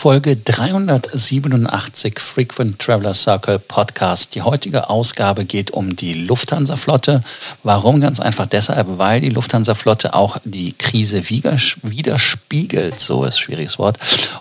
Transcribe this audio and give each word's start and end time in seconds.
Folge 0.00 0.34
387 0.34 2.18
Frequent 2.20 2.78
Traveler 2.78 3.12
Circle 3.12 3.58
Podcast. 3.58 4.34
Die 4.34 4.40
heutige 4.40 4.88
Ausgabe 4.88 5.44
geht 5.44 5.72
um 5.72 5.94
die 5.94 6.14
Lufthansa-Flotte. 6.14 7.20
Warum? 7.64 8.00
Ganz 8.00 8.18
einfach 8.18 8.46
deshalb, 8.46 8.96
weil 8.96 9.20
die 9.20 9.28
Lufthansa-Flotte 9.28 10.14
auch 10.14 10.38
die 10.42 10.72
Krise 10.72 11.28
widerspiegelt, 11.28 12.98
so 12.98 13.24
ist 13.24 13.34
ein 13.34 13.40
schwieriges 13.40 13.78
Wort, 13.78 13.98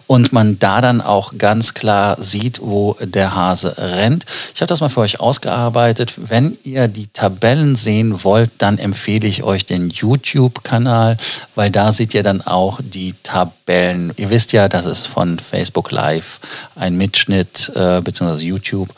und 0.08 0.32
man 0.32 0.60
da 0.60 0.80
dann 0.80 1.02
auch 1.02 1.38
ganz 1.38 1.74
klar 1.74 2.16
sieht, 2.24 2.62
wo 2.62 2.96
der 3.02 3.36
Hase 3.36 3.76
rennt. 3.78 4.24
Ich 4.56 4.62
habe 4.62 4.68
das 4.68 4.80
mal 4.80 4.88
für 4.88 5.02
euch 5.02 5.20
ausgearbeitet. 5.20 6.14
Wenn 6.16 6.58
ihr 6.64 6.88
die 6.88 7.08
Tabellen 7.08 7.76
sehen 7.76 8.24
wollt, 8.24 8.54
dann 8.60 8.78
empfehle 8.78 9.28
ich 9.28 9.44
euch 9.44 9.66
den 9.66 9.90
YouTube-Kanal, 9.90 11.18
weil 11.56 11.70
da 11.70 11.92
seht 11.92 12.14
ihr 12.14 12.24
dann 12.24 12.40
auch 12.40 12.80
die 12.82 13.14
Tabellen. 13.24 14.14
Ihr 14.16 14.30
wisst 14.30 14.54
ja, 14.54 14.70
das 14.70 14.86
ist 14.86 15.06
von 15.06 15.38
Facebook 15.50 15.92
Live, 15.92 16.40
ein 16.76 16.96
Mitschnitt 16.96 17.72
äh, 17.76 18.02
bzw. 18.02 18.44
YouTube. 18.46 18.90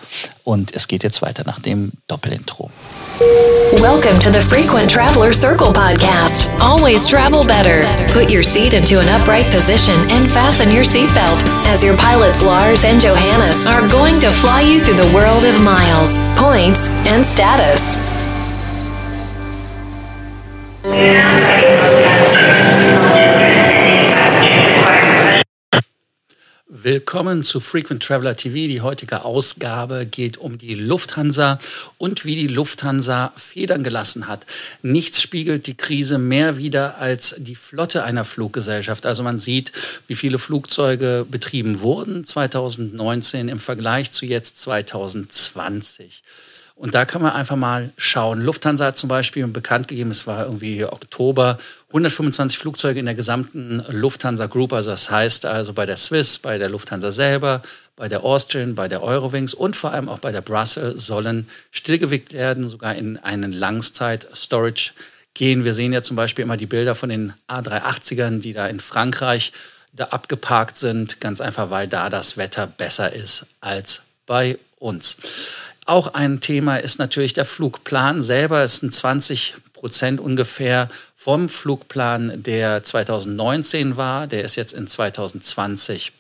Und 0.44 0.76
es 0.76 0.88
geht 0.88 1.04
jetzt 1.04 1.22
weiter 1.22 1.44
nach 1.46 1.60
dem 1.60 1.92
Doppelintro. 2.08 2.70
Welcome 3.80 4.20
to 4.20 4.32
the 4.32 4.42
Frequent 4.42 4.92
Traveler 4.92 5.34
Circle 5.34 5.72
podcast. 5.72 6.50
Always 6.60 7.06
travel 7.06 7.46
better. 7.46 7.86
Put 8.12 8.30
your 8.30 8.44
seat 8.44 8.74
into 8.74 9.00
an 9.00 9.08
upright 9.08 9.50
position 9.52 9.96
and 10.12 10.30
fasten 10.32 10.72
your 10.72 10.84
seatbelt 10.84 11.44
as 11.68 11.84
your 11.84 11.96
pilots 11.96 12.42
Lars 12.42 12.84
and 12.84 13.00
Johannes 13.00 13.66
are 13.66 13.88
going 13.88 14.20
to 14.20 14.32
fly 14.32 14.62
you 14.62 14.82
through 14.82 14.98
the 14.98 15.14
world 15.14 15.46
of 15.46 15.60
miles, 15.62 16.18
points, 16.36 16.90
and 17.08 17.24
status. 17.24 18.12
Willkommen 26.84 27.44
zu 27.44 27.60
Frequent 27.60 28.02
Traveler 28.02 28.36
TV. 28.36 28.56
Die 28.56 28.82
heutige 28.82 29.24
Ausgabe 29.24 30.08
geht 30.08 30.40
um 30.40 30.58
die 30.58 30.74
Lufthansa 30.74 31.60
und 32.00 32.26
wie 32.26 32.34
die 32.34 32.48
Lufthansa 32.48 33.34
Federn 33.36 33.84
gelassen 33.84 34.28
hat. 34.28 34.48
Nichts 34.82 35.22
spiegelt 35.22 35.68
die 35.68 35.78
Krise 35.78 36.18
mehr 36.18 36.58
wider 36.58 36.98
als 36.98 37.36
die 37.38 37.54
Flotte 37.54 38.04
einer 38.04 38.26
Fluggesellschaft. 38.26 39.06
Also 39.06 39.22
man 39.22 39.38
sieht, 39.38 39.72
wie 40.08 40.16
viele 40.16 40.40
Flugzeuge 40.40 41.28
betrieben 41.30 41.82
wurden 41.82 42.24
2019 42.24 43.48
im 43.48 43.60
Vergleich 43.60 44.10
zu 44.10 44.26
jetzt 44.26 44.60
2020. 44.62 46.24
Und 46.82 46.96
da 46.96 47.06
kann 47.06 47.22
man 47.22 47.34
einfach 47.34 47.58
mal 47.58 47.92
schauen. 47.96 48.42
Lufthansa 48.42 48.86
hat 48.86 48.98
zum 48.98 49.08
Beispiel 49.08 49.46
bekannt 49.46 49.88
gegeben, 49.88 50.10
es 50.10 50.26
war 50.26 50.48
irgendwie 50.48 50.84
Oktober, 50.84 51.60
125 51.90 52.58
Flugzeuge 52.58 53.00
in 53.00 53.06
der 53.06 53.14
gesamten 53.14 53.86
Lufthansa 53.90 54.48
Group. 54.48 54.74
Also 54.74 54.90
das 54.90 55.12
heißt 55.12 55.46
also 55.46 55.74
bei 55.74 55.86
der 55.86 55.96
Swiss, 55.96 56.40
bei 56.40 56.58
der 56.58 56.70
Lufthansa 56.70 57.12
selber, 57.12 57.62
bei 57.96 58.10
der 58.10 58.24
Austrian, 58.24 58.74
bei 58.74 58.88
der 58.88 59.04
Eurowings 59.04 59.54
und 59.54 59.76
vor 59.76 59.92
allem 59.92 60.10
auch 60.10 60.22
bei 60.22 60.32
der 60.32 60.42
Brussels 60.42 61.06
sollen 61.06 61.48
stillgewickt 61.70 62.34
werden, 62.34 62.68
sogar 62.68 62.96
in 62.96 63.18
einen 63.18 63.54
Langzeit-Storage 63.54 64.94
gehen. 65.36 65.64
Wir 65.64 65.76
sehen 65.76 65.94
ja 65.94 66.02
zum 66.02 66.16
Beispiel 66.16 66.42
immer 66.42 66.58
die 66.58 66.66
Bilder 66.66 66.96
von 66.96 67.10
den 67.10 67.36
A380ern, 67.48 68.40
die 68.40 68.54
da 68.54 68.66
in 68.66 68.80
Frankreich 68.80 69.54
da 69.94 70.06
abgeparkt 70.06 70.78
sind, 70.78 71.22
ganz 71.22 71.42
einfach, 71.42 71.70
weil 71.70 71.88
da 71.88 72.10
das 72.10 72.38
Wetter 72.38 72.66
besser 72.66 73.14
ist 73.14 73.46
als 73.60 74.02
bei 74.26 74.58
uns. 74.80 75.18
Auch 75.86 76.14
ein 76.14 76.42
Thema 76.42 76.78
ist 76.78 77.00
natürlich 77.00 77.34
der 77.34 77.46
Flugplan 77.46 78.22
selber. 78.22 78.62
Es 78.62 78.78
sind 78.78 78.94
20 78.94 79.56
Prozent 79.74 80.20
ungefähr 80.20 80.90
vom 81.16 81.50
Flugplan, 81.50 82.44
der 82.44 82.84
2019 82.84 83.98
war. 83.98 84.28
Der 84.28 84.44
ist 84.44 84.56
jetzt 84.56 84.74
in 84.74 84.88
2020. 84.88 86.14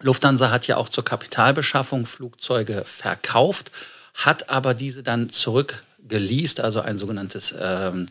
Lufthansa 0.00 0.50
hat 0.50 0.66
ja 0.66 0.76
auch 0.76 0.88
zur 0.88 1.04
Kapitalbeschaffung 1.04 2.06
Flugzeuge 2.06 2.84
verkauft, 2.84 3.72
hat 4.14 4.50
aber 4.50 4.74
diese 4.74 5.02
dann 5.02 5.30
zurückgeleast, 5.30 6.60
also 6.60 6.80
ein 6.80 6.98
sogenanntes 6.98 7.54
ähm, 7.58 8.06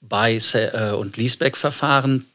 Buy- 0.00 0.38
äh, 0.54 0.92
und 0.92 1.16
Leaseback-Verfahren. 1.16 2.26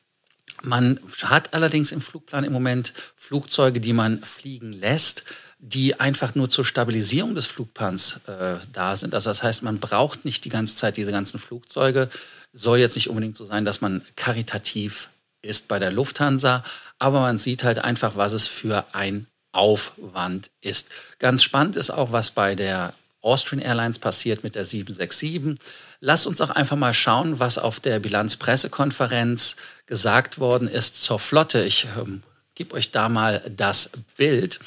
Man 0.62 1.00
hat 1.24 1.53
allerdings 1.53 1.91
im 1.91 2.02
Flugplan 2.02 2.44
im 2.44 2.53
Moment 2.53 2.94
Flugzeuge, 3.16 3.79
die 3.79 3.94
man 3.94 4.22
fliegen 4.22 4.74
lässt 4.74 5.24
die 5.68 6.00
einfach 6.00 6.36
nur 6.36 6.48
zur 6.50 6.64
Stabilisierung 6.64 7.34
des 7.34 7.48
Flugplans 7.48 8.22
äh, 8.28 8.58
da 8.72 8.96
sind. 8.96 9.16
Also 9.16 9.31
das 9.31 9.42
heißt, 9.42 9.64
man 9.64 9.80
braucht 9.80 10.24
nicht 10.24 10.46
die 10.46 10.50
ganze 10.50 10.76
Zeit 10.76 10.96
diese 10.96 11.12
ganzen 11.12 11.40
Flugzeuge. 11.40 12.08
Soll 12.53 12.78
jetzt 12.78 12.96
nicht 12.96 13.09
unbedingt 13.09 13.36
so 13.36 13.46
sein, 13.46 13.66
dass 13.66 13.81
man 13.81 14.03
karitativ 14.16 15.09
ist 15.42 15.68
bei 15.68 15.80
der 15.80 15.92
Lufthansa, 15.92 16.64
aber 17.00 17.20
man 17.22 17.40
sieht 17.40 17.64
halt 17.64 17.80
einfach, 17.80 18.16
was 18.16 18.34
es 18.34 18.46
für 18.46 18.86
ein 18.94 19.26
Aufwand 19.53 20.52
ist. 20.62 20.90
Ganz 21.18 21.42
spannend 21.42 21.76
ist 21.78 21.90
auch, 21.90 22.12
was 22.12 22.30
bei 22.30 22.53
der 22.53 22.94
Austrian 23.22 23.62
Airlines 23.62 23.97
passiert 23.97 24.44
mit 24.44 24.53
der 24.53 24.66
767. 24.66 25.58
Lasst 26.00 26.28
uns 26.28 26.42
auch 26.42 26.52
einfach 26.52 26.78
mal 26.78 26.94
schauen, 26.94 27.40
was 27.40 27.58
auf 27.58 27.80
der 27.80 28.00
Bilanzpressekonferenz 28.00 29.56
gesagt 29.88 30.38
worden 30.38 30.68
ist 30.68 31.02
zur 31.02 31.18
Flotte. 31.18 31.64
Ich 31.64 31.88
ähm, 31.97 32.22
gebe 32.55 32.73
euch 32.75 32.91
da 32.91 33.09
mal 33.09 33.41
das 33.55 33.91
Bild. 34.16 34.59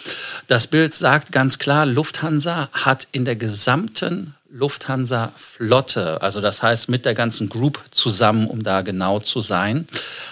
Das 0.46 0.66
Bild 0.66 0.94
sagt 0.94 1.32
ganz 1.32 1.58
klar, 1.58 1.86
Lufthansa 1.86 2.68
hat 2.72 3.08
in 3.12 3.24
der 3.24 3.36
gesamten 3.36 4.34
Lufthansa-Flotte, 4.50 6.22
also 6.22 6.40
das 6.40 6.62
heißt 6.62 6.88
mit 6.88 7.04
der 7.04 7.14
ganzen 7.14 7.48
Group 7.48 7.82
zusammen, 7.90 8.46
um 8.46 8.62
da 8.62 8.80
genau 8.80 9.18
zu 9.20 9.40
sein, 9.40 9.86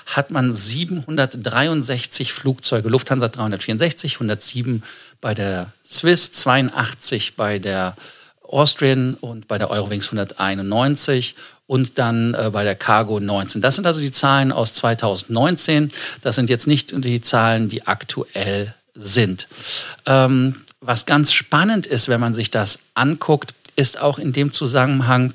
hat 0.07 0.31
man 0.31 0.55
763 0.55 2.33
Flugzeuge, 2.33 2.89
Lufthansa 2.89 3.29
364, 3.29 4.15
107 4.15 4.83
bei 5.21 5.35
der 5.35 5.73
Swiss, 5.85 6.33
82 6.33 7.37
bei 7.37 7.59
der 7.59 7.95
Austrian 8.49 9.15
und 9.15 9.49
bei 9.49 9.59
der 9.59 9.71
Eurowings 9.71 10.07
191 10.07 11.37
und 11.67 11.99
dann 11.99 12.35
äh, 12.35 12.51
bei 12.53 12.65
der 12.65 12.75
Cargo 12.75 13.21
19. 13.21 13.61
Das 13.61 13.77
sind 13.77 13.87
also 13.87 14.01
die 14.01 14.13
Zahlen 14.13 14.53
aus 14.53 14.75
2019. 14.75 15.91
Das 16.21 16.37
sind 16.37 16.51
jetzt 16.51 16.67
nicht 16.67 16.93
die 17.05 17.21
Zahlen, 17.21 17.69
die 17.69 17.87
aktuell 17.87 18.75
sind. 18.95 19.49
Ähm, 20.07 20.57
was 20.81 21.07
ganz 21.07 21.33
spannend 21.33 21.87
ist, 21.87 22.09
wenn 22.09 22.21
man 22.21 22.35
sich 22.35 22.51
das 22.51 22.81
anguckt, 22.95 23.55
ist 23.75 24.01
auch 24.01 24.19
in 24.19 24.33
dem 24.33 24.53
Zusammenhang, 24.53 25.35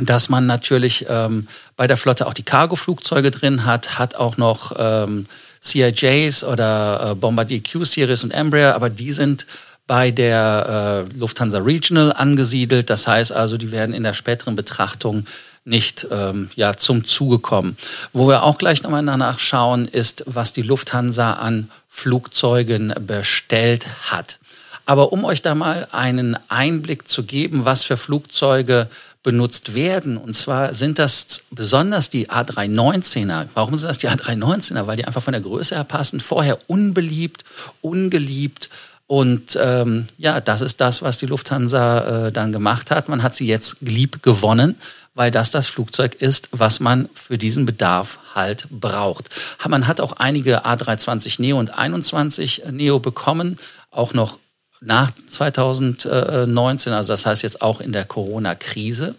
dass 0.00 0.28
man 0.28 0.46
natürlich 0.46 1.06
ähm, 1.08 1.48
bei 1.76 1.86
der 1.86 1.96
Flotte 1.96 2.26
auch 2.26 2.34
die 2.34 2.44
Cargo-Flugzeuge 2.44 3.30
drin 3.30 3.64
hat, 3.64 3.98
hat 3.98 4.14
auch 4.14 4.36
noch 4.36 4.72
ähm, 4.78 5.26
CIJs 5.60 6.44
oder 6.44 7.10
äh, 7.10 7.14
Bombardier 7.14 7.62
Q-Series 7.62 8.22
und 8.22 8.30
Embraer, 8.30 8.74
aber 8.74 8.90
die 8.90 9.12
sind 9.12 9.46
bei 9.88 10.12
der 10.12 11.06
äh, 11.10 11.18
Lufthansa 11.18 11.58
Regional 11.58 12.12
angesiedelt. 12.12 12.90
Das 12.90 13.08
heißt 13.08 13.32
also, 13.32 13.56
die 13.56 13.72
werden 13.72 13.94
in 13.94 14.04
der 14.04 14.14
späteren 14.14 14.54
Betrachtung 14.54 15.24
nicht 15.64 16.06
ähm, 16.10 16.50
ja, 16.54 16.76
zum 16.76 17.04
Zuge 17.04 17.40
kommen. 17.40 17.76
Wo 18.12 18.28
wir 18.28 18.44
auch 18.44 18.58
gleich 18.58 18.82
nochmal 18.82 19.02
nachschauen, 19.02 19.88
ist, 19.88 20.24
was 20.26 20.52
die 20.52 20.62
Lufthansa 20.62 21.32
an 21.32 21.70
Flugzeugen 21.88 22.94
bestellt 23.00 23.86
hat. 24.10 24.38
Aber 24.84 25.12
um 25.12 25.24
euch 25.24 25.42
da 25.42 25.54
mal 25.54 25.88
einen 25.90 26.38
Einblick 26.48 27.08
zu 27.08 27.24
geben, 27.24 27.64
was 27.64 27.82
für 27.82 27.96
Flugzeuge 27.96 28.88
benutzt 29.22 29.74
werden, 29.74 30.16
und 30.16 30.34
zwar 30.34 30.74
sind 30.74 30.98
das 30.98 31.42
besonders 31.50 32.08
die 32.08 32.30
A319er. 32.30 33.48
Warum 33.52 33.74
sind 33.74 33.88
das 33.88 33.98
die 33.98 34.08
A319er? 34.08 34.86
Weil 34.86 34.96
die 34.96 35.04
einfach 35.04 35.22
von 35.22 35.32
der 35.32 35.42
Größe 35.42 35.74
her 35.74 35.84
passen. 35.84 36.20
Vorher 36.20 36.58
unbeliebt, 36.68 37.44
ungeliebt, 37.82 38.70
und 39.08 39.58
ähm, 39.60 40.06
ja, 40.18 40.38
das 40.38 40.60
ist 40.60 40.82
das, 40.82 41.00
was 41.00 41.16
die 41.16 41.24
Lufthansa 41.24 42.26
äh, 42.26 42.32
dann 42.32 42.52
gemacht 42.52 42.90
hat. 42.90 43.08
Man 43.08 43.22
hat 43.22 43.34
sie 43.34 43.46
jetzt 43.46 43.78
lieb 43.80 44.22
gewonnen, 44.22 44.76
weil 45.14 45.30
das 45.30 45.50
das 45.50 45.66
Flugzeug 45.66 46.14
ist, 46.16 46.50
was 46.52 46.78
man 46.78 47.08
für 47.14 47.38
diesen 47.38 47.64
Bedarf 47.64 48.18
halt 48.34 48.68
braucht. 48.70 49.30
Man 49.66 49.86
hat 49.86 50.02
auch 50.02 50.12
einige 50.12 50.66
A320 50.66 51.40
Neo 51.40 51.58
und 51.58 51.76
21 51.76 52.64
Neo 52.70 53.00
bekommen, 53.00 53.56
auch 53.90 54.12
noch 54.12 54.38
nach 54.82 55.10
2019, 55.10 56.92
also 56.92 57.12
das 57.14 57.24
heißt 57.24 57.42
jetzt 57.42 57.62
auch 57.62 57.80
in 57.80 57.92
der 57.92 58.04
Corona-Krise. 58.04 59.16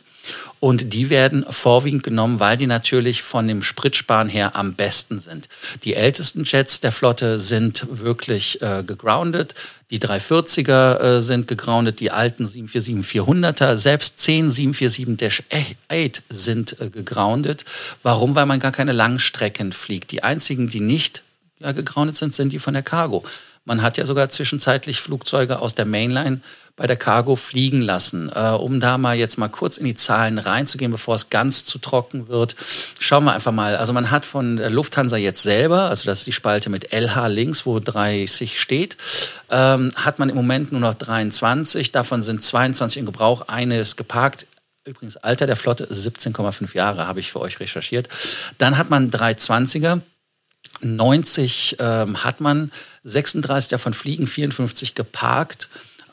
Und 0.60 0.94
die 0.94 1.10
werden 1.10 1.46
vorwiegend 1.50 2.04
genommen, 2.04 2.40
weil 2.40 2.58
die 2.58 2.68
natürlich 2.68 3.22
von 3.22 3.48
dem 3.48 3.64
Spritsparen 3.64 4.28
her 4.28 4.56
am 4.56 4.74
besten 4.74 5.20
sind. 5.20 5.48
Die 5.84 5.96
ältesten 5.96 6.44
Jets 6.44 6.82
der 6.82 6.92
Flotte 6.92 7.40
sind 7.40 7.88
wirklich 7.90 8.62
äh, 8.62 8.84
gegroundet. 8.86 9.54
Die 9.90 10.00
340er 10.00 11.00
äh, 11.00 11.22
sind 11.22 11.48
gegroundet, 11.48 12.00
die 12.00 12.12
alten 12.12 12.46
747-400er, 12.46 13.76
selbst 13.78 14.20
10 14.20 14.50
747-8 14.50 16.22
sind 16.30 16.80
äh, 16.80 16.90
gegroundet. 16.90 17.66
Warum? 18.04 18.36
Weil 18.36 18.46
man 18.46 18.60
gar 18.60 18.72
keine 18.72 18.92
Langstrecken 18.92 19.74
fliegt. 19.74 20.12
Die 20.12 20.24
einzigen, 20.24 20.68
die 20.68 20.82
nicht 20.82 21.24
ja, 21.60 21.72
gegroundet 21.72 22.18
sind, 22.18 22.34
sind 22.34 22.54
die 22.54 22.60
von 22.60 22.74
der 22.74 22.84
Cargo. 22.84 23.24
Man 23.70 23.84
hat 23.84 23.98
ja 23.98 24.08
sogar 24.08 24.30
zwischenzeitlich 24.30 25.00
Flugzeuge 25.00 25.60
aus 25.60 25.76
der 25.76 25.86
Mainline 25.86 26.42
bei 26.76 26.88
der 26.88 26.96
Cargo 26.96 27.36
fliegen 27.36 27.82
lassen. 27.82 28.32
Äh, 28.34 28.50
um 28.54 28.80
da 28.80 28.98
mal 28.98 29.16
jetzt 29.16 29.38
mal 29.38 29.48
kurz 29.48 29.78
in 29.78 29.86
die 29.86 29.94
Zahlen 29.94 30.40
reinzugehen, 30.40 30.92
bevor 30.92 31.14
es 31.14 31.30
ganz 31.30 31.66
zu 31.66 31.78
trocken 31.78 32.30
wird, 32.30 32.56
schauen 33.00 33.26
wir 33.26 33.34
einfach 33.34 33.52
mal. 33.52 33.76
Also 33.76 33.94
man 33.94 34.10
hat 34.10 34.26
von 34.26 34.56
der 34.56 34.72
Lufthansa 34.72 35.18
jetzt 35.18 35.44
selber, 35.44 35.84
also 35.84 36.06
das 36.06 36.18
ist 36.18 36.26
die 36.26 36.32
Spalte 36.32 36.72
mit 36.72 36.92
LH 36.92 37.28
links, 37.28 37.68
wo 37.68 37.78
30 37.78 38.60
steht, 38.60 38.98
ähm, 39.52 39.92
hat 39.96 40.18
man 40.18 40.30
im 40.30 40.36
Moment 40.36 40.72
nur 40.72 40.82
noch 40.82 40.96
23. 40.96 41.92
Davon 41.92 42.24
sind 42.24 42.42
22 42.42 42.98
in 42.98 43.06
Gebrauch, 43.06 43.50
eine 43.50 43.78
ist 43.78 43.98
geparkt. 43.98 44.48
Übrigens, 44.84 45.18
Alter 45.18 45.46
der 45.46 45.56
Flotte 45.56 45.86
17,5 45.86 46.76
Jahre, 46.76 47.06
habe 47.06 47.20
ich 47.20 47.32
für 47.32 47.40
euch 47.40 47.60
recherchiert. 47.60 48.10
Dann 48.58 48.80
hat 48.80 48.90
man 48.90 49.12
320er. 49.12 50.02
90 50.82 51.78
ähm, 51.80 52.24
hat 52.24 52.42
man, 52.42 52.72
36 53.04 53.70
davon 53.70 53.94
fliegen, 53.94 54.28
54 54.28 54.96
geparkt. 54.96 55.70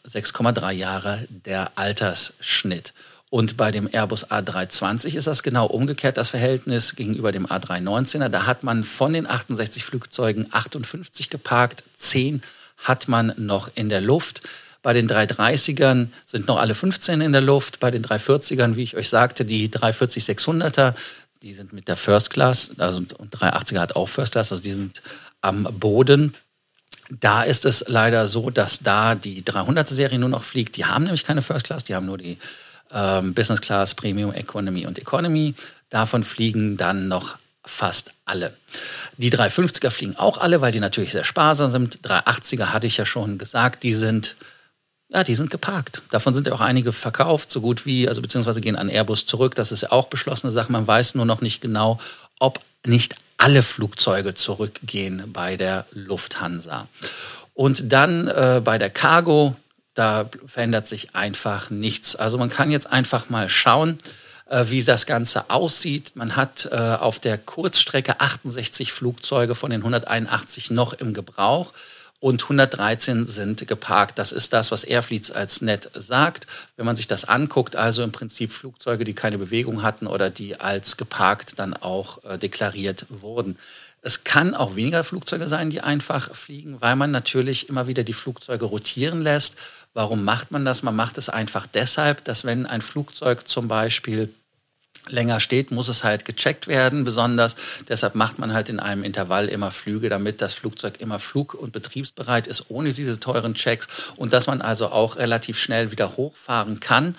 6,3 0.08 0.70
Jahre 0.72 1.26
der 1.28 1.72
Altersschnitt. 1.76 2.94
Und 3.28 3.56
bei 3.56 3.72
dem 3.72 3.88
Airbus 3.92 4.30
A320 4.30 5.16
ist 5.16 5.26
das 5.26 5.42
genau 5.42 5.66
umgekehrt, 5.66 6.16
das 6.16 6.28
Verhältnis 6.28 6.94
gegenüber 6.94 7.32
dem 7.32 7.46
A319er. 7.46 8.28
Da 8.28 8.46
hat 8.46 8.62
man 8.62 8.84
von 8.84 9.12
den 9.12 9.26
68 9.26 9.84
Flugzeugen 9.84 10.46
58 10.52 11.28
geparkt, 11.28 11.82
10 11.96 12.40
hat 12.78 13.08
man 13.08 13.32
noch 13.36 13.70
in 13.74 13.88
der 13.88 14.00
Luft. 14.00 14.42
Bei 14.82 14.92
den 14.92 15.08
330ern 15.08 16.08
sind 16.24 16.46
noch 16.46 16.58
alle 16.58 16.76
15 16.76 17.20
in 17.20 17.32
der 17.32 17.40
Luft. 17.40 17.80
Bei 17.80 17.90
den 17.90 18.04
340ern, 18.04 18.76
wie 18.76 18.84
ich 18.84 18.96
euch 18.96 19.08
sagte, 19.08 19.44
die 19.44 19.68
340-600er, 19.68 20.94
die 21.42 21.54
sind 21.54 21.72
mit 21.72 21.88
der 21.88 21.96
First 21.96 22.30
Class, 22.30 22.70
also 22.78 22.98
und 22.98 23.36
380er 23.36 23.78
hat 23.78 23.96
auch 23.96 24.08
First 24.08 24.32
Class, 24.32 24.52
also 24.52 24.62
die 24.62 24.72
sind 24.72 25.02
am 25.40 25.64
Boden. 25.64 26.34
Da 27.10 27.42
ist 27.42 27.64
es 27.64 27.84
leider 27.86 28.26
so, 28.26 28.50
dass 28.50 28.80
da 28.80 29.14
die 29.14 29.42
300er-Serie 29.42 30.18
nur 30.18 30.28
noch 30.28 30.42
fliegt. 30.42 30.76
Die 30.76 30.86
haben 30.86 31.04
nämlich 31.04 31.24
keine 31.24 31.42
First 31.42 31.66
Class, 31.66 31.84
die 31.84 31.94
haben 31.94 32.06
nur 32.06 32.18
die 32.18 32.38
ähm, 32.90 33.34
Business 33.34 33.60
Class, 33.60 33.94
Premium, 33.94 34.32
Economy 34.32 34.86
und 34.86 34.98
Economy. 34.98 35.54
Davon 35.88 36.24
fliegen 36.24 36.76
dann 36.76 37.08
noch 37.08 37.38
fast 37.64 38.14
alle. 38.24 38.56
Die 39.16 39.30
350er 39.30 39.90
fliegen 39.90 40.16
auch 40.16 40.38
alle, 40.38 40.60
weil 40.60 40.72
die 40.72 40.80
natürlich 40.80 41.12
sehr 41.12 41.24
sparsam 41.24 41.70
sind. 41.70 42.00
380er 42.02 42.66
hatte 42.72 42.86
ich 42.86 42.96
ja 42.96 43.04
schon 43.04 43.38
gesagt, 43.38 43.82
die 43.82 43.94
sind 43.94 44.36
ja, 45.08 45.22
die 45.22 45.34
sind 45.34 45.50
geparkt. 45.50 46.02
Davon 46.10 46.34
sind 46.34 46.46
ja 46.46 46.52
auch 46.52 46.60
einige 46.60 46.92
verkauft, 46.92 47.50
so 47.50 47.60
gut 47.60 47.86
wie, 47.86 48.08
also 48.08 48.20
beziehungsweise 48.20 48.60
gehen 48.60 48.76
an 48.76 48.88
Airbus 48.88 49.26
zurück. 49.26 49.54
Das 49.54 49.70
ist 49.70 49.82
ja 49.82 49.92
auch 49.92 50.08
beschlossene 50.08 50.50
Sache. 50.50 50.72
Man 50.72 50.86
weiß 50.86 51.14
nur 51.14 51.26
noch 51.26 51.40
nicht 51.40 51.60
genau, 51.60 51.98
ob 52.40 52.60
nicht 52.84 53.16
alle 53.38 53.62
Flugzeuge 53.62 54.34
zurückgehen 54.34 55.30
bei 55.32 55.56
der 55.56 55.86
Lufthansa. 55.92 56.86
Und 57.54 57.92
dann 57.92 58.28
äh, 58.28 58.60
bei 58.64 58.78
der 58.78 58.90
Cargo, 58.90 59.54
da 59.94 60.28
verändert 60.46 60.86
sich 60.86 61.14
einfach 61.14 61.70
nichts. 61.70 62.16
Also 62.16 62.36
man 62.36 62.50
kann 62.50 62.70
jetzt 62.70 62.90
einfach 62.90 63.30
mal 63.30 63.48
schauen, 63.48 63.98
äh, 64.46 64.66
wie 64.68 64.82
das 64.82 65.06
Ganze 65.06 65.50
aussieht. 65.50 66.12
Man 66.16 66.36
hat 66.36 66.68
äh, 66.70 66.76
auf 66.76 67.20
der 67.20 67.38
Kurzstrecke 67.38 68.20
68 68.20 68.92
Flugzeuge 68.92 69.54
von 69.54 69.70
den 69.70 69.80
181 69.80 70.70
noch 70.70 70.92
im 70.94 71.14
Gebrauch 71.14 71.72
und 72.26 72.42
113 72.42 73.24
sind 73.24 73.68
geparkt. 73.68 74.18
Das 74.18 74.32
ist 74.32 74.52
das, 74.52 74.72
was 74.72 74.82
Airfleets 74.82 75.30
als 75.30 75.60
Net 75.60 75.92
sagt. 75.94 76.48
Wenn 76.76 76.84
man 76.84 76.96
sich 76.96 77.06
das 77.06 77.24
anguckt, 77.24 77.76
also 77.76 78.02
im 78.02 78.10
Prinzip 78.10 78.50
Flugzeuge, 78.50 79.04
die 79.04 79.14
keine 79.14 79.38
Bewegung 79.38 79.84
hatten 79.84 80.08
oder 80.08 80.28
die 80.28 80.58
als 80.58 80.96
geparkt 80.96 81.60
dann 81.60 81.74
auch 81.74 82.24
äh, 82.24 82.36
deklariert 82.36 83.06
wurden. 83.10 83.56
Es 84.02 84.24
kann 84.24 84.56
auch 84.56 84.74
weniger 84.74 85.04
Flugzeuge 85.04 85.46
sein, 85.46 85.70
die 85.70 85.82
einfach 85.82 86.34
fliegen, 86.34 86.80
weil 86.80 86.96
man 86.96 87.12
natürlich 87.12 87.68
immer 87.68 87.86
wieder 87.86 88.02
die 88.02 88.12
Flugzeuge 88.12 88.64
rotieren 88.64 89.22
lässt. 89.22 89.54
Warum 89.94 90.24
macht 90.24 90.50
man 90.50 90.64
das? 90.64 90.82
Man 90.82 90.96
macht 90.96 91.18
es 91.18 91.28
einfach 91.28 91.68
deshalb, 91.68 92.24
dass 92.24 92.44
wenn 92.44 92.66
ein 92.66 92.82
Flugzeug 92.82 93.46
zum 93.46 93.68
Beispiel 93.68 94.34
länger 95.08 95.40
steht, 95.40 95.70
muss 95.70 95.88
es 95.88 96.04
halt 96.04 96.24
gecheckt 96.24 96.66
werden, 96.66 97.04
besonders. 97.04 97.56
Deshalb 97.88 98.14
macht 98.14 98.38
man 98.38 98.52
halt 98.52 98.68
in 98.68 98.80
einem 98.80 99.04
Intervall 99.04 99.48
immer 99.48 99.70
Flüge, 99.70 100.08
damit 100.08 100.40
das 100.40 100.54
Flugzeug 100.54 101.00
immer 101.00 101.18
flug- 101.18 101.54
und 101.54 101.72
betriebsbereit 101.72 102.46
ist, 102.46 102.66
ohne 102.68 102.92
diese 102.92 103.20
teuren 103.20 103.54
Checks 103.54 103.88
und 104.16 104.32
dass 104.32 104.46
man 104.46 104.60
also 104.62 104.88
auch 104.88 105.16
relativ 105.16 105.58
schnell 105.58 105.92
wieder 105.92 106.16
hochfahren 106.16 106.80
kann. 106.80 107.14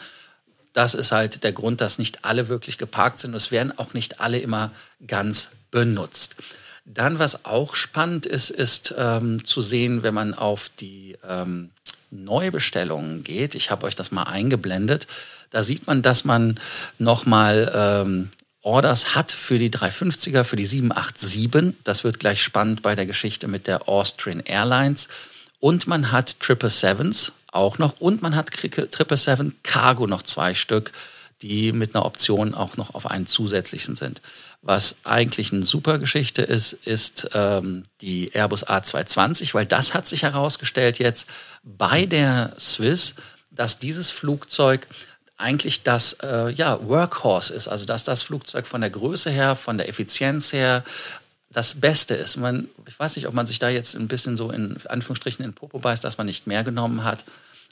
Das 0.74 0.94
ist 0.94 1.12
halt 1.12 1.44
der 1.44 1.54
Grund, 1.54 1.82
dass 1.82 1.98
nicht 1.98 2.24
alle 2.24 2.50
wirklich 2.50 2.78
geparkt 2.78 3.20
sind. 3.20 3.34
Es 3.34 3.52
werden 3.52 3.78
auch 3.78 3.94
nicht 3.94 4.20
alle 4.20 4.38
immer 4.38 4.72
ganz 5.08 5.50
benutzt. 5.72 6.36
Dann, 6.90 7.20
was 7.20 7.44
auch 7.44 7.76
spannend 7.76 8.26
ist, 8.26 8.50
ist 8.50 8.96
ähm, 8.98 9.44
zu 9.44 9.62
sehen, 9.62 10.04
wenn 10.04 10.14
man 10.14 10.34
auf 10.34 10.70
die 10.80 11.18
ähm, 11.28 11.70
Neubestellungen 12.12 13.24
geht. 13.24 13.56
Ich 13.56 13.72
habe 13.72 13.86
euch 13.86 13.96
das 13.96 14.12
mal 14.12 14.24
eingeblendet. 14.24 15.06
Da 15.50 15.64
sieht 15.64 15.86
man, 15.86 16.02
dass 16.02 16.24
man 16.24 16.58
nochmal 16.98 17.72
ähm, 17.76 18.30
Orders 18.62 19.16
hat 19.16 19.34
für 19.34 19.60
die 19.60 19.70
350er, 19.70 20.46
für 20.46 20.56
die 20.56 20.66
787. 20.66 21.76
Das 21.84 22.06
wird 22.06 22.20
gleich 22.20 22.42
spannend 22.42 22.84
bei 22.84 22.96
der 22.96 23.06
Geschichte 23.06 23.50
mit 23.50 23.68
der 23.68 23.90
Austrian 23.90 24.40
Airlines. 24.40 25.10
Und 25.60 25.88
man 25.88 26.14
hat 26.14 26.40
Triple 26.40 26.70
Sevens 26.70 27.34
auch 27.52 27.80
noch. 27.80 28.00
Und 28.00 28.22
man 28.22 28.34
hat 28.34 28.50
Triple 28.52 29.18
Seven 29.18 29.56
Cargo 29.62 30.08
noch 30.08 30.24
zwei 30.24 30.54
Stück, 30.54 30.94
die 31.42 31.72
mit 31.72 31.96
einer 31.96 32.06
Option 32.06 32.54
auch 32.56 32.78
noch 32.78 32.96
auf 32.96 33.10
einen 33.10 33.28
zusätzlichen 33.28 33.96
sind. 33.96 34.22
Was 34.62 34.96
eigentlich 35.04 35.54
eine 35.54 35.64
super 35.64 36.00
Geschichte 36.00 36.42
ist, 36.42 36.74
ist 36.74 37.30
ähm, 37.34 37.84
die 38.02 38.32
Airbus 38.34 38.66
A220, 38.66 39.54
weil 39.54 39.66
das 39.66 39.94
hat 39.94 40.08
sich 40.08 40.24
herausgestellt 40.24 41.00
jetzt 41.00 41.30
bei 41.64 42.06
der 42.06 42.54
Swiss, 42.60 43.16
dass 43.52 43.80
dieses 43.80 44.12
Flugzeug 44.12 44.88
eigentlich 45.38 45.84
das 45.84 46.14
äh, 46.24 46.52
ja, 46.52 46.80
Workhorse 46.88 47.54
ist, 47.54 47.68
also 47.68 47.86
dass 47.86 48.04
das 48.04 48.24
Flugzeug 48.24 48.66
von 48.66 48.82
der 48.82 48.90
Größe 48.90 49.30
her, 49.30 49.56
von 49.56 49.78
der 49.78 49.88
Effizienz 49.88 50.52
her 50.52 50.84
das 51.52 51.76
Beste 51.76 52.16
ist. 52.16 52.38
Man, 52.38 52.68
ich 52.88 53.00
weiß 53.00 53.16
nicht, 53.16 53.28
ob 53.28 53.34
man 53.36 53.46
sich 53.46 53.60
da 53.60 53.70
jetzt 53.70 53.96
ein 53.96 54.08
bisschen 54.08 54.36
so 54.36 54.50
in 54.50 54.78
Anführungsstrichen 54.88 55.46
in 55.46 55.54
Popo 55.54 55.78
beißt, 55.78 56.04
dass 56.04 56.18
man 56.18 56.26
nicht 56.26 56.48
mehr 56.48 56.64
genommen 56.64 57.04
hat, 57.04 57.24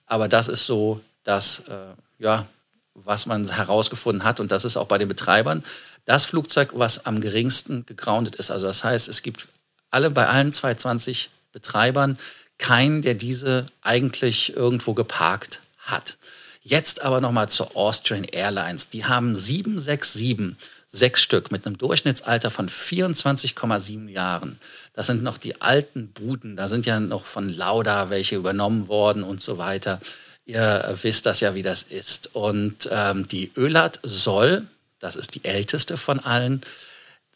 aber 0.05 0.27
das 0.27 0.47
ist 0.47 0.65
so 0.67 1.01
das, 1.23 1.63
äh, 1.67 1.95
ja, 2.19 2.45
was 2.95 3.25
man 3.25 3.47
herausgefunden 3.47 4.23
hat 4.23 4.39
und 4.39 4.51
das 4.51 4.65
ist 4.65 4.77
auch 4.77 4.87
bei 4.87 4.97
den 4.97 5.07
Betreibern 5.07 5.63
das 6.05 6.25
Flugzeug, 6.25 6.71
was 6.75 7.05
am 7.05 7.19
geringsten 7.19 7.85
gegroundet 7.85 8.35
ist. 8.35 8.51
Also 8.51 8.67
das 8.67 8.83
heißt, 8.83 9.07
es 9.07 9.21
gibt 9.21 9.47
alle 9.91 10.11
bei 10.11 10.27
allen 10.27 10.53
220 10.53 11.29
Betreibern 11.51 12.17
keinen, 12.57 13.01
der 13.01 13.15
diese 13.15 13.65
eigentlich 13.81 14.55
irgendwo 14.55 14.93
geparkt 14.93 15.59
hat. 15.77 16.17
Jetzt 16.61 17.03
aber 17.03 17.21
nochmal 17.21 17.49
zur 17.49 17.75
Austrian 17.75 18.23
Airlines. 18.23 18.89
Die 18.89 19.05
haben 19.05 19.35
767, 19.35 20.55
sechs 20.87 21.21
Stück 21.21 21.51
mit 21.51 21.65
einem 21.65 21.77
Durchschnittsalter 21.77 22.49
von 22.49 22.69
24,7 22.69 24.09
Jahren. 24.09 24.57
Das 24.93 25.07
sind 25.07 25.21
noch 25.21 25.37
die 25.37 25.61
alten 25.61 26.07
Buden. 26.07 26.55
Da 26.55 26.67
sind 26.67 26.85
ja 26.85 26.99
noch 26.99 27.25
von 27.25 27.49
Lauda 27.49 28.09
welche 28.09 28.37
übernommen 28.37 28.87
worden 28.87 29.23
und 29.23 29.41
so 29.41 29.57
weiter. 29.57 29.99
Ihr 30.45 30.97
wisst 31.01 31.25
das 31.25 31.39
ja, 31.39 31.55
wie 31.55 31.63
das 31.63 31.83
ist. 31.83 32.35
Und 32.35 32.87
ähm, 32.91 33.27
die 33.27 33.51
Ölat 33.57 33.99
soll, 34.03 34.67
das 34.99 35.15
ist 35.15 35.35
die 35.35 35.43
älteste 35.43 35.97
von 35.97 36.19
allen, 36.19 36.61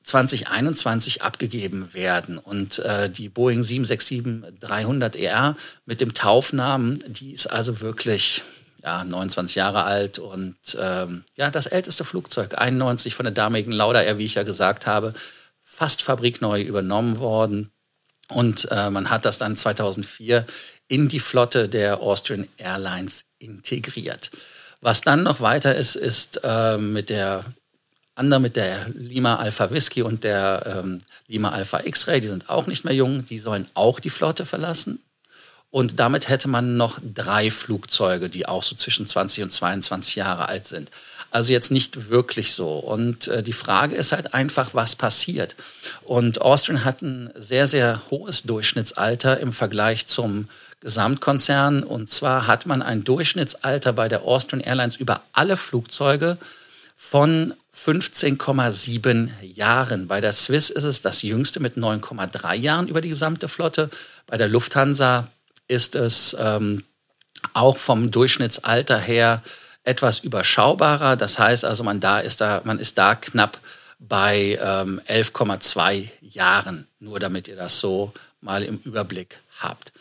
2021 0.03 1.23
abgegeben 1.23 1.93
werden. 1.93 2.37
Und 2.37 2.79
äh, 2.79 3.09
die 3.09 3.29
Boeing 3.29 3.61
767-300ER 3.61 5.55
mit 5.85 6.01
dem 6.01 6.13
Taufnamen, 6.13 6.99
die 7.07 7.31
ist 7.31 7.47
also 7.47 7.81
wirklich 7.81 8.43
ja, 8.83 9.03
29 9.03 9.55
Jahre 9.55 9.83
alt 9.83 10.19
und 10.19 10.55
ähm, 10.79 11.23
ja, 11.35 11.51
das 11.51 11.65
älteste 11.65 12.05
Flugzeug, 12.05 12.57
91 12.57 13.13
von 13.13 13.25
der 13.25 13.33
damaligen 13.33 13.71
Lauda 13.71 14.01
Air, 14.01 14.17
wie 14.17 14.25
ich 14.25 14.35
ja 14.35 14.43
gesagt 14.43 14.87
habe, 14.87 15.13
fast 15.63 16.01
fabrikneu 16.01 16.61
übernommen 16.61 17.19
worden. 17.19 17.69
Und 18.29 18.67
äh, 18.71 18.89
man 18.89 19.09
hat 19.09 19.25
das 19.25 19.37
dann 19.37 19.55
2004 19.55 20.45
in 20.89 21.07
die 21.07 21.21
Flotte 21.21 21.69
der 21.69 22.01
Austrian 22.01 22.49
Airlines 22.57 23.23
integriert. 23.37 24.31
Was 24.81 25.01
dann 25.01 25.23
noch 25.23 25.39
weiter 25.39 25.75
ist, 25.75 25.95
ist 25.95 26.41
äh, 26.43 26.77
mit 26.77 27.09
der 27.09 27.45
andere 28.15 28.41
mit 28.41 28.57
der 28.57 28.89
Lima 28.89 29.37
Alpha 29.37 29.71
Whisky 29.71 30.01
und 30.01 30.25
der 30.25 30.81
ähm, 30.83 30.99
Lima 31.27 31.51
Alpha 31.51 31.79
X-Ray, 31.85 32.19
die 32.19 32.27
sind 32.27 32.49
auch 32.49 32.67
nicht 32.67 32.83
mehr 32.83 32.93
jung, 32.93 33.25
die 33.25 33.37
sollen 33.37 33.67
auch 33.75 34.01
die 34.01 34.09
Flotte 34.09 34.45
verlassen. 34.45 34.99
Und 35.71 35.99
damit 35.99 36.29
hätte 36.29 36.47
man 36.47 36.77
noch 36.77 36.99
drei 37.01 37.51
Flugzeuge, 37.51 38.29
die 38.29 38.47
auch 38.47 38.63
so 38.63 38.75
zwischen 38.75 39.05
20 39.05 39.43
und 39.43 39.51
22 39.51 40.15
Jahre 40.15 40.49
alt 40.49 40.65
sind. 40.65 40.89
Also 41.29 41.53
jetzt 41.53 41.69
nicht 41.69 42.09
wirklich 42.09 42.53
so. 42.53 42.79
Und 42.79 43.27
äh, 43.27 43.43
die 43.43 43.53
Frage 43.53 43.95
ist 43.95 44.11
halt 44.11 44.33
einfach, 44.33 44.73
was 44.73 44.95
passiert. 44.95 45.55
Und 46.03 46.41
Austrian 46.41 46.85
hat 46.85 47.03
ein 47.03 47.29
sehr, 47.35 47.67
sehr 47.67 48.01
hohes 48.09 48.43
Durchschnittsalter 48.43 49.39
im 49.39 49.53
Vergleich 49.53 50.07
zum 50.07 50.47
Gesamtkonzern. 50.79 51.83
Und 51.83 52.09
zwar 52.09 52.47
hat 52.47 52.65
man 52.65 52.81
ein 52.81 53.03
Durchschnittsalter 53.03 53.93
bei 53.93 54.09
der 54.09 54.23
Austrian 54.23 54.61
Airlines 54.61 54.95
über 54.95 55.21
alle 55.33 55.55
Flugzeuge 55.55 56.39
von 56.97 57.53
15,7 57.77 59.29
Jahren. 59.43 60.07
Bei 60.07 60.19
der 60.19 60.33
Swiss 60.33 60.71
ist 60.71 60.83
es 60.83 61.01
das 61.01 61.21
jüngste 61.21 61.59
mit 61.59 61.77
9,3 61.77 62.55
Jahren 62.55 62.87
über 62.87 63.01
die 63.01 63.09
gesamte 63.09 63.47
Flotte. 63.47 63.91
Bei 64.25 64.35
der 64.35 64.47
Lufthansa 64.47 65.29
ist 65.69 65.95
es 65.95 66.35
ähm, 66.37 66.83
auch 67.53 67.77
vom 67.77 68.11
Durchschnittsalter 68.11 68.99
her 68.99 69.41
etwas 69.83 70.19
überschaubarer. 70.19 71.15
Das 71.15 71.39
heißt 71.39 71.63
also, 71.63 71.83
man, 71.83 72.01
da 72.01 72.19
ist, 72.19 72.41
da, 72.41 72.61
man 72.65 72.79
ist 72.79 72.97
da 72.97 73.15
knapp 73.15 73.59
bei 73.99 74.59
ähm, 74.61 75.01
11,2 75.07 76.09
Jahren, 76.21 76.87
nur 76.99 77.19
damit 77.19 77.47
ihr 77.47 77.55
das 77.55 77.79
so 77.79 78.11
mal 78.41 78.63
im 78.63 78.77
Überblick 78.83 79.39
habt. 79.59 79.93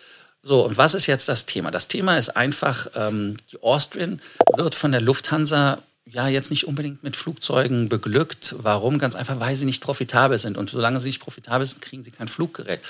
So, 0.42 0.64
und 0.64 0.76
was 0.76 0.94
ist 0.94 1.06
jetzt 1.06 1.28
das 1.28 1.46
Thema? 1.46 1.70
Das 1.70 1.88
Thema 1.88 2.16
ist 2.16 2.30
einfach, 2.36 2.86
ähm, 2.94 3.36
die 3.52 3.62
Austrian 3.62 4.20
wird 4.56 4.74
von 4.74 4.92
der 4.92 5.00
Lufthansa 5.00 5.82
ja 6.04 6.28
jetzt 6.28 6.50
nicht 6.50 6.66
unbedingt 6.66 7.02
mit 7.02 7.16
Flugzeugen 7.16 7.88
beglückt. 7.88 8.54
Warum? 8.58 8.98
Ganz 8.98 9.14
einfach, 9.14 9.40
weil 9.40 9.56
sie 9.56 9.66
nicht 9.66 9.82
profitabel 9.82 10.38
sind. 10.38 10.56
Und 10.56 10.70
solange 10.70 11.00
sie 11.00 11.08
nicht 11.08 11.20
profitabel 11.20 11.66
sind, 11.66 11.82
kriegen 11.82 12.04
sie 12.04 12.12
kein 12.12 12.28
Fluggerät. 12.28 12.80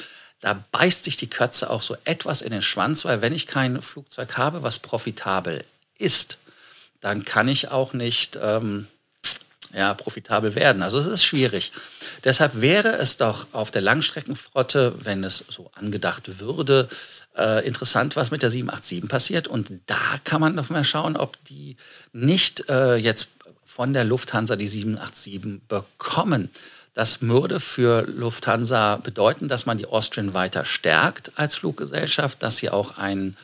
Da 0.40 0.64
beißt 0.70 1.04
sich 1.04 1.16
die 1.16 1.30
Katze 1.30 1.70
auch 1.70 1.82
so 1.82 1.96
etwas 2.04 2.42
in 2.42 2.50
den 2.50 2.62
Schwanz, 2.62 3.04
weil 3.04 3.22
wenn 3.22 3.34
ich 3.34 3.46
kein 3.46 3.82
Flugzeug 3.82 4.36
habe, 4.36 4.62
was 4.62 4.78
profitabel 4.78 5.64
ist, 5.98 6.38
dann 7.00 7.24
kann 7.24 7.48
ich 7.48 7.68
auch 7.70 7.92
nicht 7.92 8.38
ähm, 8.40 8.86
ja, 9.74 9.94
profitabel 9.94 10.54
werden. 10.54 10.82
Also 10.82 10.98
es 10.98 11.06
ist 11.06 11.24
schwierig. 11.24 11.72
Deshalb 12.24 12.60
wäre 12.60 12.96
es 12.98 13.16
doch 13.16 13.48
auf 13.52 13.70
der 13.70 13.82
Langstreckenflotte, 13.82 14.94
wenn 15.04 15.24
es 15.24 15.44
so 15.48 15.70
angedacht 15.74 16.40
würde, 16.40 16.88
äh, 17.36 17.66
interessant, 17.66 18.16
was 18.16 18.30
mit 18.30 18.42
der 18.42 18.50
787 18.50 19.08
passiert. 19.08 19.48
Und 19.48 19.72
da 19.86 20.18
kann 20.24 20.40
man 20.40 20.54
noch 20.54 20.70
mal 20.70 20.84
schauen, 20.84 21.16
ob 21.16 21.42
die 21.44 21.76
nicht 22.12 22.68
äh, 22.68 22.96
jetzt 22.96 23.30
von 23.64 23.92
der 23.92 24.04
Lufthansa 24.04 24.56
die 24.56 24.66
787 24.66 25.68
bekommen. 25.68 26.50
Das 26.98 27.22
würde 27.22 27.60
für 27.60 28.02
Lufthansa 28.08 28.96
bedeuten, 28.96 29.46
dass 29.46 29.66
man 29.66 29.78
die 29.78 29.86
Austrian 29.86 30.34
weiter 30.34 30.64
stärkt 30.64 31.30
als 31.36 31.54
Fluggesellschaft, 31.54 32.42
dass 32.42 32.56
sie 32.56 32.70
auch 32.70 32.98
ein 32.98 33.36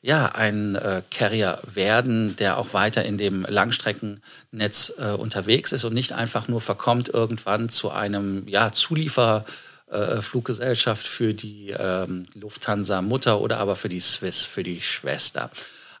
ja, 0.00 0.30
ein 0.34 0.76
äh, 0.76 1.02
Carrier 1.10 1.58
werden, 1.74 2.36
der 2.36 2.56
auch 2.56 2.72
weiter 2.72 3.04
in 3.04 3.18
dem 3.18 3.44
Langstreckennetz 3.46 4.94
äh, 4.96 5.10
unterwegs 5.10 5.72
ist 5.72 5.84
und 5.84 5.92
nicht 5.92 6.12
einfach 6.12 6.48
nur 6.48 6.62
verkommt 6.62 7.10
irgendwann 7.10 7.68
zu 7.68 7.90
einem 7.90 8.48
ja, 8.48 8.72
Zulieferfluggesellschaft 8.72 11.04
äh, 11.04 11.08
für 11.08 11.34
die 11.34 11.76
ähm, 11.78 12.24
Lufthansa 12.32 13.02
Mutter 13.02 13.42
oder 13.42 13.58
aber 13.58 13.76
für 13.76 13.90
die 13.90 14.00
Swiss, 14.00 14.46
für 14.46 14.62
die 14.62 14.80
Schwester. 14.80 15.50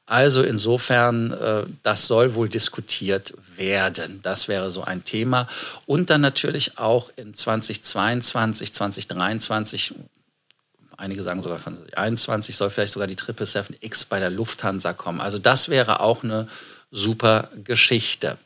Also 0.06 0.42
insofern, 0.42 1.32
äh, 1.32 1.64
das 1.82 2.06
soll 2.06 2.34
wohl 2.34 2.48
diskutiert 2.48 3.34
werden. 3.56 4.20
Das 4.22 4.48
wäre 4.48 4.70
so 4.70 4.82
ein 4.82 5.04
Thema. 5.04 5.46
Und 5.86 6.10
dann 6.10 6.20
natürlich 6.20 6.78
auch 6.78 7.10
in 7.16 7.34
2022, 7.34 8.72
2023 8.72 9.94
einige 10.96 11.22
sagen 11.22 11.42
sogar 11.42 11.58
von 11.58 11.78
21 11.96 12.56
soll 12.56 12.70
vielleicht 12.70 12.92
sogar 12.92 13.08
die 13.08 13.16
777X 13.16 14.06
bei 14.08 14.20
der 14.20 14.30
Lufthansa 14.30 14.92
kommen. 14.92 15.20
Also 15.20 15.38
das 15.38 15.68
wäre 15.68 16.00
auch 16.00 16.22
eine 16.22 16.46
super 16.90 17.50
Geschichte. 17.64 18.38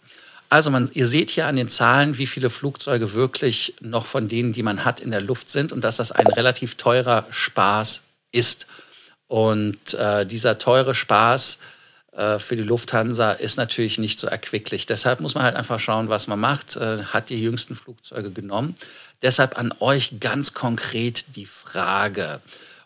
Also 0.49 0.71
man, 0.71 0.89
ihr 0.93 1.07
seht 1.07 1.31
hier 1.31 1.47
an 1.47 1.57
den 1.57 1.69
Zahlen, 1.69 2.19
wie 2.19 2.27
viele 2.27 2.51
Flugzeuge 2.51 3.15
wirklich 3.15 3.75
noch 3.81 4.07
von 4.07 4.29
denen, 4.29 4.53
die 4.53 4.63
man 4.63 4.85
hat, 4.85 5.01
in 5.01 5.11
der 5.11 5.21
Luft 5.21 5.51
sind 5.51 5.73
und 5.73 5.83
dass 5.83 5.97
das 5.97 6.13
ein 6.13 6.27
relativ 6.29 6.77
teurer 6.77 7.27
Spaß 7.31 8.03
ist. 8.31 8.67
Und 9.29 9.95
äh, 9.95 10.25
dieser 10.27 10.59
teure 10.59 10.95
Spaß 10.95 11.59
äh, 12.13 12.39
für 12.39 12.57
die 12.57 12.63
Lufthansa 12.63 13.33
ist 13.33 13.57
natürlich 13.57 13.99
nicht 13.99 14.19
so 14.19 14.27
erquicklich. 14.27 14.87
Deshalb 14.87 15.21
muss 15.21 15.35
man 15.35 15.45
halt 15.45 15.57
einfach 15.57 15.81
schauen, 15.81 16.09
was 16.09 16.29
man 16.29 16.41
macht. 16.41 16.77
Äh, 16.77 17.03
hat 17.05 17.29
die 17.29 17.41
jüngsten 17.41 17.75
Flugzeuge 17.75 18.31
genommen. 18.31 18.75
Deshalb 19.23 19.59
an 19.59 19.73
euch 19.81 20.21
ganz 20.21 20.55
konkret 20.55 21.37
die 21.37 21.47
Frage. 21.47 22.41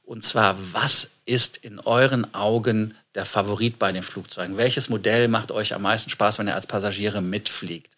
Und 0.04 0.24
zwar, 0.24 0.56
was 0.72 1.10
ist 1.26 1.58
in 1.58 1.78
euren 1.78 2.34
Augen 2.34 2.94
der 3.14 3.24
Favorit 3.24 3.78
bei 3.78 3.92
den 3.92 4.02
Flugzeugen? 4.02 4.56
Welches 4.56 4.88
Modell 4.88 5.28
macht 5.28 5.52
euch 5.52 5.74
am 5.74 5.82
meisten 5.82 6.10
Spaß, 6.10 6.38
wenn 6.38 6.48
ihr 6.48 6.54
als 6.54 6.66
Passagiere 6.66 7.20
mitfliegt? 7.20 7.92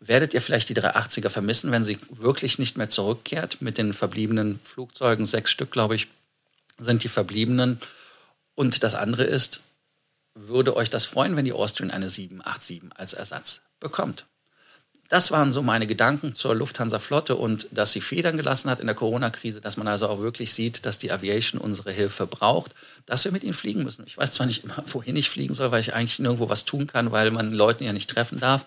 Werdet 0.00 0.34
ihr 0.34 0.42
vielleicht 0.42 0.68
die 0.68 0.74
380er 0.74 1.30
vermissen, 1.30 1.72
wenn 1.72 1.82
sie 1.82 1.96
wirklich 2.10 2.58
nicht 2.58 2.76
mehr 2.76 2.90
zurückkehrt 2.90 3.62
mit 3.62 3.78
den 3.78 3.94
verbliebenen 3.94 4.60
Flugzeugen? 4.62 5.24
Sechs 5.24 5.50
Stück, 5.50 5.70
glaube 5.72 5.94
ich, 5.94 6.08
sind 6.78 7.04
die 7.04 7.08
verbliebenen. 7.08 7.80
Und 8.54 8.82
das 8.82 8.94
andere 8.94 9.24
ist, 9.24 9.60
würde 10.34 10.76
euch 10.76 10.90
das 10.90 11.06
freuen, 11.06 11.36
wenn 11.36 11.44
die 11.44 11.52
Austrian 11.52 11.90
eine 11.90 12.10
787 12.10 12.98
als 12.98 13.12
Ersatz 13.14 13.60
bekommt? 13.80 14.26
das 15.08 15.30
waren 15.30 15.52
so 15.52 15.62
meine 15.62 15.86
Gedanken 15.86 16.34
zur 16.34 16.54
Lufthansa-Flotte 16.54 17.36
und 17.36 17.68
dass 17.70 17.92
sie 17.92 18.00
Federn 18.00 18.36
gelassen 18.36 18.70
hat 18.70 18.80
in 18.80 18.86
der 18.86 18.94
Corona-Krise, 18.94 19.60
dass 19.60 19.76
man 19.76 19.86
also 19.86 20.08
auch 20.08 20.20
wirklich 20.20 20.52
sieht, 20.52 20.84
dass 20.84 20.98
die 20.98 21.12
Aviation 21.12 21.60
unsere 21.60 21.92
Hilfe 21.92 22.26
braucht, 22.26 22.74
dass 23.06 23.24
wir 23.24 23.32
mit 23.32 23.44
ihnen 23.44 23.54
fliegen 23.54 23.84
müssen. 23.84 24.04
Ich 24.06 24.16
weiß 24.16 24.32
zwar 24.32 24.46
nicht 24.46 24.64
immer, 24.64 24.82
wohin 24.86 25.16
ich 25.16 25.30
fliegen 25.30 25.54
soll, 25.54 25.70
weil 25.70 25.80
ich 25.80 25.94
eigentlich 25.94 26.18
nirgendwo 26.18 26.48
was 26.48 26.64
tun 26.64 26.86
kann, 26.86 27.12
weil 27.12 27.30
man 27.30 27.52
Leuten 27.52 27.84
ja 27.84 27.92
nicht 27.92 28.10
treffen 28.10 28.40
darf. 28.40 28.66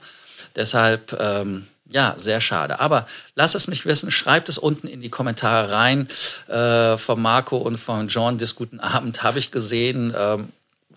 Deshalb, 0.56 1.16
ähm, 1.20 1.68
ja, 1.91 2.13
sehr 2.17 2.39
schade. 2.39 2.79
Aber 2.79 3.08
lasst 3.36 3.55
es 3.55 3.67
mich 3.67 3.86
wissen, 3.86 4.12
schreibt 4.12 4.50
es 4.50 4.58
unten 4.58 4.88
in 4.88 5.01
die 5.01 5.10
Kommentare 5.10 5.72
rein. 5.72 6.08
Äh, 6.48 6.98
von 6.98 7.22
Marco 7.22 7.58
und 7.58 7.77
von 7.77 8.08
John, 8.08 8.38
das 8.38 8.55
guten 8.55 8.79
Abend 8.79 9.24
habe 9.24 9.39
ich 9.39 9.51
gesehen. 9.51 10.13
Ähm, 10.15 10.50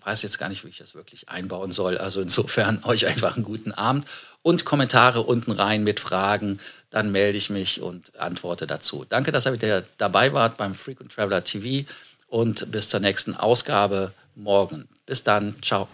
weiß 0.05 0.21
jetzt 0.21 0.37
gar 0.37 0.49
nicht, 0.49 0.63
wie 0.63 0.69
ich 0.69 0.77
das 0.77 0.95
wirklich 0.95 1.29
einbauen 1.29 1.71
soll. 1.71 1.97
Also 1.97 2.21
insofern 2.21 2.81
euch 2.83 3.07
einfach 3.07 3.35
einen 3.35 3.45
guten 3.45 3.71
Abend 3.71 4.05
und 4.41 4.65
Kommentare 4.65 5.21
unten 5.21 5.51
rein 5.51 5.83
mit 5.83 5.99
Fragen. 5.99 6.59
Dann 6.89 7.11
melde 7.11 7.37
ich 7.37 7.49
mich 7.49 7.81
und 7.81 8.17
antworte 8.19 8.67
dazu. 8.67 9.05
Danke, 9.07 9.31
dass 9.31 9.47
ihr 9.47 9.53
wieder 9.53 9.83
dabei 9.97 10.33
wart 10.33 10.57
beim 10.57 10.75
Frequent 10.75 11.13
Traveler 11.13 11.43
TV 11.43 11.89
und 12.27 12.71
bis 12.71 12.89
zur 12.89 12.99
nächsten 12.99 13.35
Ausgabe 13.35 14.13
morgen. 14.35 14.87
Bis 15.05 15.23
dann. 15.23 15.55
Ciao. 15.61 15.87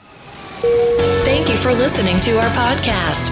Thank 1.26 1.48
you 1.48 1.56
for 1.56 1.74
listening 1.74 2.20
to 2.22 2.32
our 2.38 2.50
podcast, 2.50 3.32